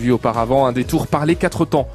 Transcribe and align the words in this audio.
Vu 0.00 0.10
auparavant 0.10 0.66
un 0.66 0.72
détour 0.72 1.06
par 1.06 1.24
les 1.24 1.36
quatre 1.36 1.64
temps. 1.64 1.86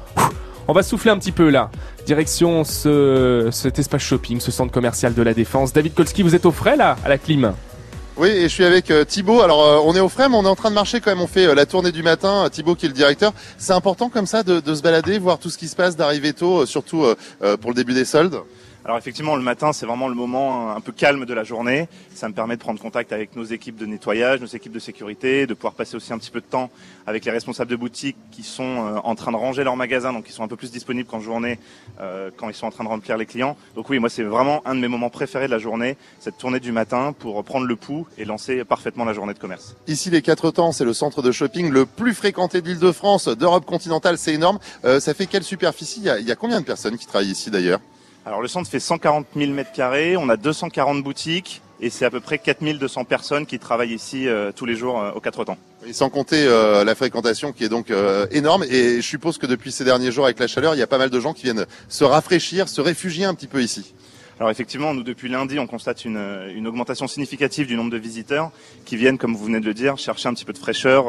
On 0.68 0.72
va 0.72 0.82
souffler 0.82 1.10
un 1.10 1.18
petit 1.18 1.32
peu 1.32 1.50
là. 1.50 1.70
Direction 2.06 2.64
ce, 2.64 3.50
cet 3.52 3.78
espace 3.78 4.00
shopping, 4.00 4.40
ce 4.40 4.50
centre 4.50 4.72
commercial 4.72 5.12
de 5.12 5.20
la 5.20 5.34
Défense. 5.34 5.74
David 5.74 5.92
Kolski, 5.92 6.22
vous 6.22 6.34
êtes 6.34 6.46
au 6.46 6.50
frais 6.50 6.76
là, 6.76 6.96
à 7.04 7.10
la 7.10 7.18
clim 7.18 7.52
oui, 8.16 8.28
et 8.28 8.42
je 8.42 8.48
suis 8.48 8.64
avec 8.64 8.90
euh, 8.90 9.04
Thibaut. 9.04 9.40
Alors, 9.40 9.64
euh, 9.64 9.80
on 9.82 9.94
est 9.94 10.00
au 10.00 10.10
frais, 10.10 10.28
mais 10.28 10.36
on 10.36 10.44
est 10.44 10.48
en 10.48 10.56
train 10.56 10.68
de 10.68 10.74
marcher 10.74 11.00
quand 11.00 11.10
même. 11.10 11.22
On 11.22 11.26
fait 11.26 11.46
euh, 11.46 11.54
la 11.54 11.64
tournée 11.64 11.90
du 11.90 12.02
matin. 12.02 12.48
Thibaut, 12.50 12.74
qui 12.74 12.84
est 12.84 12.90
le 12.90 12.94
directeur. 12.94 13.32
C'est 13.56 13.72
important 13.72 14.10
comme 14.10 14.26
ça 14.26 14.42
de, 14.42 14.74
se 14.74 14.82
balader, 14.82 15.18
voir 15.18 15.38
tout 15.38 15.48
ce 15.48 15.56
qui 15.56 15.68
se 15.68 15.76
passe, 15.76 15.96
d'arriver 15.96 16.34
tôt, 16.34 16.66
surtout 16.66 17.06
pour 17.60 17.70
le 17.70 17.74
début 17.74 17.94
des 17.94 18.04
soldes. 18.04 18.40
Alors 18.82 18.96
effectivement, 18.96 19.36
le 19.36 19.42
matin, 19.42 19.74
c'est 19.74 19.84
vraiment 19.84 20.08
le 20.08 20.14
moment 20.14 20.70
un 20.74 20.80
peu 20.80 20.90
calme 20.90 21.26
de 21.26 21.34
la 21.34 21.44
journée. 21.44 21.86
Ça 22.14 22.28
me 22.28 22.34
permet 22.34 22.56
de 22.56 22.60
prendre 22.60 22.80
contact 22.80 23.12
avec 23.12 23.36
nos 23.36 23.44
équipes 23.44 23.76
de 23.76 23.84
nettoyage, 23.84 24.40
nos 24.40 24.46
équipes 24.46 24.72
de 24.72 24.78
sécurité, 24.78 25.46
de 25.46 25.52
pouvoir 25.52 25.74
passer 25.74 25.96
aussi 25.96 26.14
un 26.14 26.18
petit 26.18 26.30
peu 26.30 26.40
de 26.40 26.46
temps 26.46 26.70
avec 27.06 27.26
les 27.26 27.30
responsables 27.30 27.70
de 27.70 27.76
boutique 27.76 28.16
qui 28.30 28.42
sont 28.42 28.62
euh, 28.64 28.98
en 29.04 29.14
train 29.14 29.32
de 29.32 29.36
ranger 29.36 29.64
leurs 29.64 29.76
magasins, 29.76 30.14
donc 30.14 30.24
qui 30.24 30.32
sont 30.32 30.42
un 30.42 30.48
peu 30.48 30.56
plus 30.56 30.70
disponibles 30.70 31.06
qu'en 31.06 31.20
journée 31.20 31.58
euh, 32.00 32.30
quand 32.34 32.48
ils 32.48 32.54
sont 32.54 32.66
en 32.66 32.70
train 32.70 32.84
de 32.84 32.88
remplir 32.88 33.18
les 33.18 33.26
clients. 33.26 33.54
Donc 33.74 33.90
oui, 33.90 33.98
moi 33.98 34.08
c'est 34.08 34.22
vraiment 34.22 34.62
un 34.66 34.74
de 34.74 34.80
mes 34.80 34.88
moments 34.88 35.10
préférés 35.10 35.46
de 35.46 35.50
la 35.50 35.58
journée, 35.58 35.98
cette 36.18 36.38
tournée 36.38 36.60
du 36.60 36.72
matin 36.72 37.12
pour 37.12 37.44
prendre 37.44 37.66
le 37.66 37.76
pouls 37.76 38.06
et 38.16 38.24
lancer 38.24 38.64
parfaitement 38.64 39.04
la 39.04 39.12
journée 39.12 39.34
de 39.34 39.38
commerce. 39.38 39.76
Ici, 39.88 40.08
les 40.08 40.22
quatre 40.22 40.50
temps, 40.50 40.72
c'est 40.72 40.86
le 40.86 40.94
centre 40.94 41.20
de 41.20 41.32
shopping 41.32 41.70
le 41.70 41.84
plus 41.84 42.14
fréquenté 42.14 42.62
d'Île-de-France, 42.62 43.28
d'Europe 43.28 43.66
continentale, 43.66 44.16
c'est 44.16 44.32
énorme. 44.32 44.58
Euh, 44.86 45.00
ça 45.00 45.12
fait 45.12 45.26
quelle 45.26 45.44
superficie? 45.44 46.00
Y, 46.00 46.08
a, 46.08 46.18
il 46.18 46.26
y 46.26 46.32
a 46.32 46.36
combien 46.36 46.60
de 46.60 46.66
personnes 46.66 46.96
qui 46.96 47.06
travaillent 47.06 47.30
ici 47.30 47.50
d'ailleurs? 47.50 47.80
Alors 48.26 48.42
le 48.42 48.48
centre 48.48 48.68
fait 48.68 48.80
140 48.80 49.26
000 49.34 49.50
mètres 49.52 49.72
carrés, 49.72 50.16
on 50.16 50.28
a 50.28 50.36
240 50.36 51.02
boutiques 51.02 51.62
et 51.80 51.88
c'est 51.88 52.04
à 52.04 52.10
peu 52.10 52.20
près 52.20 52.38
4200 52.38 53.04
personnes 53.04 53.46
qui 53.46 53.58
travaillent 53.58 53.94
ici 53.94 54.28
euh, 54.28 54.52
tous 54.52 54.66
les 54.66 54.76
jours 54.76 55.00
euh, 55.00 55.12
aux 55.12 55.20
quatre 55.20 55.44
temps. 55.44 55.56
Et 55.86 55.94
sans 55.94 56.10
compter 56.10 56.44
euh, 56.46 56.84
la 56.84 56.94
fréquentation 56.94 57.52
qui 57.52 57.64
est 57.64 57.70
donc 57.70 57.90
énorme 58.30 58.64
et 58.64 58.96
je 58.96 59.06
suppose 59.06 59.38
que 59.38 59.46
depuis 59.46 59.72
ces 59.72 59.84
derniers 59.84 60.12
jours 60.12 60.26
avec 60.26 60.38
la 60.38 60.46
chaleur, 60.46 60.74
il 60.74 60.78
y 60.78 60.82
a 60.82 60.86
pas 60.86 60.98
mal 60.98 61.08
de 61.08 61.20
gens 61.20 61.32
qui 61.32 61.44
viennent 61.44 61.64
se 61.88 62.04
rafraîchir, 62.04 62.68
se 62.68 62.82
réfugier 62.82 63.24
un 63.24 63.34
petit 63.34 63.46
peu 63.46 63.62
ici. 63.62 63.94
Alors 64.38 64.50
effectivement, 64.50 64.94
nous 64.94 65.02
depuis 65.02 65.28
lundi, 65.28 65.58
on 65.58 65.66
constate 65.66 66.04
une, 66.04 66.22
une 66.54 66.66
augmentation 66.66 67.06
significative 67.06 67.66
du 67.66 67.76
nombre 67.76 67.90
de 67.90 67.98
visiteurs 67.98 68.50
qui 68.84 68.96
viennent, 68.96 69.18
comme 69.18 69.34
vous 69.34 69.44
venez 69.44 69.60
de 69.60 69.66
le 69.66 69.74
dire, 69.74 69.98
chercher 69.98 70.28
un 70.28 70.34
petit 70.34 70.46
peu 70.46 70.52
de 70.52 70.58
fraîcheur 70.58 71.06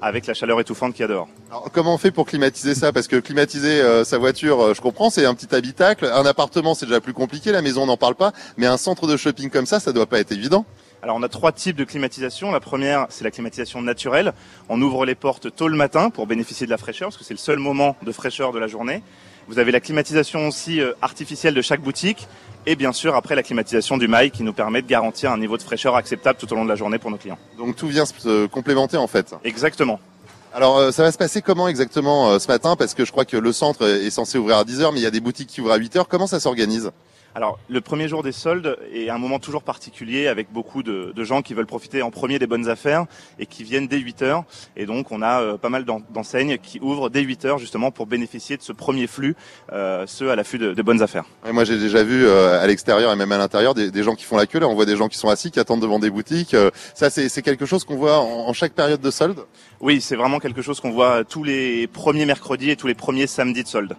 avec 0.00 0.26
la 0.26 0.34
chaleur 0.34 0.60
étouffante 0.60 0.92
qu'il 0.92 1.02
y 1.02 1.04
a 1.04 1.08
dehors. 1.08 1.28
Alors, 1.50 1.70
comment 1.72 1.94
on 1.94 1.98
fait 1.98 2.10
pour 2.10 2.26
climatiser 2.26 2.74
ça? 2.74 2.92
Parce 2.92 3.08
que 3.08 3.16
climatiser 3.16 3.80
euh, 3.80 4.04
sa 4.04 4.18
voiture, 4.18 4.60
euh, 4.60 4.74
je 4.74 4.80
comprends, 4.80 5.10
c'est 5.10 5.24
un 5.24 5.34
petit 5.34 5.54
habitacle. 5.54 6.06
Un 6.06 6.26
appartement, 6.26 6.74
c'est 6.74 6.86
déjà 6.86 7.00
plus 7.00 7.14
compliqué. 7.14 7.52
La 7.52 7.62
maison, 7.62 7.82
on 7.82 7.86
n'en 7.86 7.96
parle 7.96 8.14
pas. 8.14 8.32
Mais 8.56 8.66
un 8.66 8.76
centre 8.76 9.06
de 9.06 9.16
shopping 9.16 9.50
comme 9.50 9.66
ça, 9.66 9.80
ça 9.80 9.92
doit 9.92 10.06
pas 10.06 10.18
être 10.18 10.32
évident. 10.32 10.64
Alors 11.06 11.18
on 11.18 11.22
a 11.22 11.28
trois 11.28 11.52
types 11.52 11.76
de 11.76 11.84
climatisation. 11.84 12.50
La 12.50 12.58
première, 12.58 13.06
c'est 13.10 13.22
la 13.22 13.30
climatisation 13.30 13.80
naturelle. 13.80 14.32
On 14.68 14.82
ouvre 14.82 15.06
les 15.06 15.14
portes 15.14 15.54
tôt 15.54 15.68
le 15.68 15.76
matin 15.76 16.10
pour 16.10 16.26
bénéficier 16.26 16.66
de 16.66 16.70
la 16.72 16.78
fraîcheur, 16.78 17.10
parce 17.10 17.16
que 17.16 17.22
c'est 17.22 17.32
le 17.32 17.38
seul 17.38 17.60
moment 17.60 17.94
de 18.02 18.10
fraîcheur 18.10 18.50
de 18.50 18.58
la 18.58 18.66
journée. 18.66 19.04
Vous 19.46 19.60
avez 19.60 19.70
la 19.70 19.78
climatisation 19.78 20.48
aussi 20.48 20.80
euh, 20.80 20.94
artificielle 21.02 21.54
de 21.54 21.62
chaque 21.62 21.80
boutique. 21.80 22.26
Et 22.66 22.74
bien 22.74 22.92
sûr, 22.92 23.14
après 23.14 23.36
la 23.36 23.44
climatisation 23.44 23.98
du 23.98 24.08
mail 24.08 24.32
qui 24.32 24.42
nous 24.42 24.52
permet 24.52 24.82
de 24.82 24.88
garantir 24.88 25.30
un 25.30 25.38
niveau 25.38 25.56
de 25.56 25.62
fraîcheur 25.62 25.94
acceptable 25.94 26.40
tout 26.40 26.52
au 26.52 26.56
long 26.56 26.64
de 26.64 26.68
la 26.68 26.74
journée 26.74 26.98
pour 26.98 27.12
nos 27.12 27.18
clients. 27.18 27.38
Donc 27.56 27.76
tout 27.76 27.86
vient 27.86 28.04
se 28.04 28.46
complémenter 28.46 28.96
en 28.96 29.06
fait. 29.06 29.32
Exactement. 29.44 30.00
Alors 30.52 30.76
euh, 30.78 30.90
ça 30.90 31.04
va 31.04 31.12
se 31.12 31.18
passer 31.18 31.40
comment 31.40 31.68
exactement 31.68 32.30
euh, 32.30 32.38
ce 32.40 32.48
matin? 32.48 32.74
Parce 32.74 32.94
que 32.94 33.04
je 33.04 33.12
crois 33.12 33.24
que 33.24 33.36
le 33.36 33.52
centre 33.52 33.86
est 33.86 34.10
censé 34.10 34.38
ouvrir 34.38 34.56
à 34.56 34.64
10h, 34.64 34.92
mais 34.92 34.98
il 34.98 35.04
y 35.04 35.06
a 35.06 35.12
des 35.12 35.20
boutiques 35.20 35.50
qui 35.50 35.60
ouvrent 35.60 35.70
à 35.70 35.78
8h. 35.78 36.06
Comment 36.08 36.26
ça 36.26 36.40
s'organise? 36.40 36.90
Alors, 37.36 37.58
le 37.68 37.82
premier 37.82 38.08
jour 38.08 38.22
des 38.22 38.32
soldes 38.32 38.78
est 38.94 39.10
un 39.10 39.18
moment 39.18 39.38
toujours 39.38 39.62
particulier 39.62 40.26
avec 40.26 40.50
beaucoup 40.50 40.82
de, 40.82 41.12
gens 41.18 41.42
qui 41.42 41.52
veulent 41.52 41.66
profiter 41.66 42.00
en 42.00 42.10
premier 42.10 42.38
des 42.38 42.46
bonnes 42.46 42.70
affaires 42.70 43.04
et 43.38 43.44
qui 43.44 43.62
viennent 43.62 43.88
dès 43.88 43.98
8 43.98 44.22
heures. 44.22 44.44
Et 44.74 44.86
donc, 44.86 45.12
on 45.12 45.20
a 45.20 45.42
euh, 45.42 45.58
pas 45.58 45.68
mal 45.68 45.84
d'enseignes 45.84 46.56
qui 46.56 46.80
ouvrent 46.80 47.10
dès 47.10 47.20
8 47.20 47.44
heures 47.44 47.58
justement 47.58 47.90
pour 47.90 48.06
bénéficier 48.06 48.56
de 48.56 48.62
ce 48.62 48.72
premier 48.72 49.06
flux, 49.06 49.36
euh, 49.70 50.04
ceux 50.06 50.30
à 50.30 50.36
l'affût 50.36 50.56
de, 50.56 50.72
de, 50.72 50.82
bonnes 50.82 51.02
affaires. 51.02 51.26
moi, 51.52 51.64
j'ai 51.64 51.78
déjà 51.78 52.02
vu 52.02 52.24
euh, 52.24 52.58
à 52.58 52.66
l'extérieur 52.66 53.12
et 53.12 53.16
même 53.16 53.32
à 53.32 53.36
l'intérieur 53.36 53.74
des, 53.74 54.02
gens 54.02 54.14
qui 54.14 54.24
font 54.24 54.38
la 54.38 54.46
queue. 54.46 54.60
Là, 54.60 54.68
on 54.68 54.74
voit 54.74 54.86
des 54.86 54.96
gens 54.96 55.08
qui 55.08 55.18
sont 55.18 55.28
assis, 55.28 55.50
qui 55.50 55.60
attendent 55.60 55.82
devant 55.82 55.98
des 55.98 56.08
boutiques. 56.08 56.56
ça, 56.94 57.10
c'est 57.10 57.42
quelque 57.42 57.66
chose 57.66 57.84
qu'on 57.84 57.96
voit 57.96 58.18
en, 58.18 58.50
chaque 58.54 58.72
période 58.72 59.02
de 59.02 59.10
solde? 59.10 59.40
Oui, 59.82 60.00
c'est 60.00 60.16
vraiment 60.16 60.38
quelque 60.38 60.62
chose 60.62 60.80
qu'on 60.80 60.92
voit 60.92 61.22
tous 61.22 61.44
les 61.44 61.86
premiers 61.86 62.24
mercredis 62.24 62.70
et 62.70 62.76
tous 62.76 62.86
les 62.86 62.94
premiers 62.94 63.26
samedis 63.26 63.62
de 63.62 63.68
solde. 63.68 63.94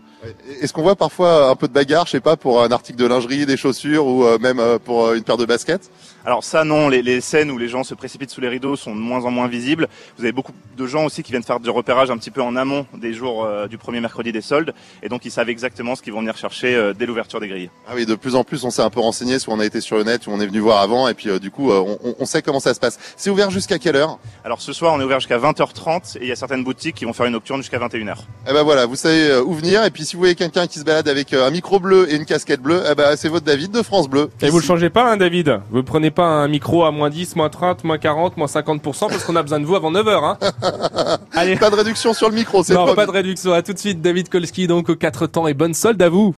Est-ce 0.60 0.74
qu'on 0.74 0.82
voit 0.82 0.96
parfois 0.96 1.52
un 1.52 1.56
peu 1.56 1.68
de 1.68 1.74
bagarre, 1.74 2.08
je 2.08 2.14
sais 2.14 2.20
pas, 2.20 2.36
pour 2.36 2.64
un 2.64 2.72
article 2.72 2.98
de 2.98 3.06
lingerie 3.28 3.46
des 3.46 3.58
chaussures 3.58 4.06
ou 4.06 4.26
euh, 4.26 4.38
même 4.40 4.60
euh, 4.60 4.80
pour 4.80 5.06
euh, 5.06 5.16
une 5.16 5.24
paire 5.24 5.38
de 5.38 5.46
baskets 5.46 5.92
Alors 6.26 6.44
ça 6.44 6.64
non, 6.64 6.90
les, 6.90 7.02
les, 7.02 7.22
scènes 7.22 7.52
où 7.52 7.58
les 7.58 7.68
gens 7.68 7.84
se 7.84 7.94
précipitent 7.94 8.30
sous 8.30 8.42
les 8.42 8.48
rideaux 8.48 8.76
sont 8.76 8.96
de 8.96 9.00
moins 9.00 9.26
en 9.26 9.32
moins 9.32 9.48
visibles. 9.48 9.88
Vous 10.18 10.24
avez 10.24 10.32
beaucoup 10.32 10.54
de 10.78 10.88
gens 10.88 11.06
aussi 11.06 11.24
qui 11.24 11.32
viennent 11.32 11.44
faire 11.44 11.60
du 11.60 11.70
repérage 11.70 12.10
un 12.10 12.18
petit 12.18 12.32
peu 12.32 12.42
en 12.42 12.56
amont 12.56 12.86
des 12.96 13.14
jours 13.14 13.48
du 13.70 13.78
premier 13.78 14.00
mercredi 14.00 14.32
des 14.32 14.42
soldes 14.42 14.74
et 15.02 15.10
donc 15.10 15.26
ils 15.26 15.32
savent 15.32 15.50
exactement 15.50 15.96
ce 15.96 16.02
qu'ils 16.02 16.14
vont 16.14 16.20
venir 16.20 16.38
chercher 16.38 16.92
dès 16.98 17.06
l'ouverture 17.06 17.40
des 17.40 17.48
grilles. 17.48 17.70
Ah 17.88 17.94
oui, 17.96 18.06
de 18.06 18.16
plus 18.16 18.36
en 18.36 18.44
plus 18.44 18.64
on 18.64 18.70
s'est 18.70 18.82
un 18.82 18.90
peu 18.90 19.00
renseigné, 19.00 19.40
soit 19.40 19.54
on 19.54 19.60
a 19.60 19.66
été 19.66 19.82
sur 19.82 19.98
le 19.98 20.04
net, 20.04 20.28
ou 20.28 20.32
on 20.32 20.40
est 20.40 20.46
venu 20.46 20.60
voir 20.60 20.82
avant 20.82 21.08
et 21.08 21.14
puis 21.14 21.40
du 21.40 21.52
coup 21.52 21.72
on, 21.72 21.98
on, 22.20 22.26
sait 22.26 22.42
comment 22.42 22.60
ça 22.60 22.74
se 22.74 22.80
passe. 22.80 23.00
C'est 23.18 23.30
ouvert 23.30 23.50
jusqu'à 23.50 23.80
quelle 23.80 23.96
heure? 23.96 24.20
Alors 24.44 24.62
ce 24.62 24.74
soir 24.74 24.94
on 24.94 25.02
est 25.02 25.04
ouvert 25.04 25.20
jusqu'à 25.20 25.40
20h30 25.40 26.18
et 26.18 26.24
il 26.24 26.28
y 26.28 26.32
a 26.32 26.36
certaines 26.36 26.64
boutiques 26.64 26.96
qui 26.96 27.06
vont 27.06 27.14
faire 27.14 27.26
une 27.26 27.34
nocturne 27.34 27.62
jusqu'à 27.62 27.80
21h. 27.80 28.16
Eh 28.48 28.54
ben 28.54 28.64
voilà, 28.64 28.86
vous 28.86 28.96
savez 28.96 29.38
où 29.40 29.54
venir 29.54 29.84
et 29.84 29.92
puis 29.92 30.06
si 30.06 30.16
vous 30.16 30.22
voyez 30.22 30.36
quelqu'un 30.36 30.68
qui 30.68 30.80
se 30.80 30.84
balade 30.84 31.08
avec 31.08 31.34
un 31.34 31.50
micro 31.50 31.80
bleu 31.80 32.12
et 32.12 32.16
une 32.16 32.26
casquette 32.26 32.62
bleue, 32.62 32.84
eh 32.90 32.96
ben 32.96 33.16
c'est 33.18 33.30
votre 33.30 33.46
David 33.46 33.72
de 33.72 33.82
France 33.82 34.08
Bleu. 34.10 34.30
Et 34.42 34.50
vous 34.50 34.60
le 34.60 34.64
changez 34.64 34.90
pas, 34.90 35.12
hein, 35.12 35.18
David 35.18 35.60
Vous 35.72 35.84
prenez 35.84 36.12
pas 36.12 36.26
un 36.26 36.48
micro 36.48 36.86
à 36.86 36.92
moins 36.92 37.10
10, 37.10 37.36
moins 37.36 37.50
30, 37.50 37.84
moins 37.84 37.98
40, 37.98 38.38
moins 38.38 38.48
50% 38.48 39.10
parce 39.10 39.24
qu'on 39.24 39.36
a 39.36 39.42
besoin 39.42 39.60
de 39.60 39.66
vous 39.66 39.76
avant 39.76 39.92
9h. 39.92 40.24
Hein 40.24 41.18
Allez. 41.34 41.56
Pas 41.58 41.70
de 41.70 41.76
réduction 41.76 42.14
sur 42.14 42.30
le 42.30 42.36
micro, 42.36 42.64
c'est 42.64 42.74
Non, 42.74 42.94
pas 42.94 43.06
de 43.06 43.12
réduction. 43.12 43.52
À 43.54 43.62
tout 43.62 43.74
de 43.74 43.80
suite, 43.80 44.02
David 44.02 44.30
Kolski, 44.30 44.68
donc 44.68 44.90
aux 44.90 44.96
quatre 44.96 45.28
temps 45.28 45.48
et 45.48 45.54
bonne 45.54 45.74
solde 45.74 46.02
à 46.02 46.10
vous. 46.10 46.26